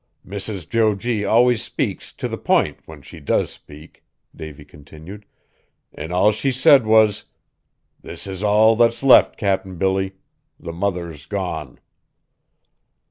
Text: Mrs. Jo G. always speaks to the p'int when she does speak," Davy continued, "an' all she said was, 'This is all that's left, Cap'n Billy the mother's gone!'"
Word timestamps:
Mrs. 0.27 0.67
Jo 0.67 0.95
G. 0.95 1.23
always 1.25 1.61
speaks 1.61 2.11
to 2.13 2.27
the 2.27 2.35
p'int 2.39 2.79
when 2.87 3.03
she 3.03 3.19
does 3.19 3.51
speak," 3.51 4.03
Davy 4.35 4.65
continued, 4.65 5.27
"an' 5.93 6.11
all 6.11 6.31
she 6.31 6.51
said 6.51 6.87
was, 6.87 7.25
'This 8.01 8.25
is 8.25 8.41
all 8.41 8.75
that's 8.75 9.03
left, 9.03 9.37
Cap'n 9.37 9.77
Billy 9.77 10.15
the 10.59 10.73
mother's 10.73 11.27
gone!'" 11.27 11.79